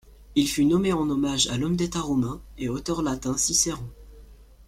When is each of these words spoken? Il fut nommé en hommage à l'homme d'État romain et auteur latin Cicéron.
Il 0.33 0.47
fut 0.49 0.65
nommé 0.65 0.91
en 0.93 1.07
hommage 1.11 1.45
à 1.49 1.57
l'homme 1.59 1.75
d'État 1.75 1.99
romain 1.99 2.41
et 2.57 2.69
auteur 2.69 3.03
latin 3.03 3.37
Cicéron. 3.37 3.87